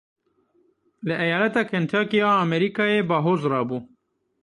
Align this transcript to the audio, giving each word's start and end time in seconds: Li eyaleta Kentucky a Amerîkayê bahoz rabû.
Li 1.07 1.13
eyaleta 1.25 1.63
Kentucky 1.69 2.21
a 2.25 2.31
Amerîkayê 2.45 3.01
bahoz 3.09 3.41
rabû. 3.51 3.77